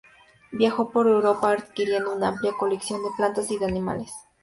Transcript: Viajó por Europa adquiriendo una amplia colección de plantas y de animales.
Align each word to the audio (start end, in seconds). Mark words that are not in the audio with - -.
Viajó 0.51 0.89
por 0.89 1.05
Europa 1.05 1.51
adquiriendo 1.51 2.15
una 2.15 2.29
amplia 2.29 2.53
colección 2.53 3.03
de 3.03 3.11
plantas 3.15 3.51
y 3.51 3.59
de 3.59 3.65
animales. 3.67 4.11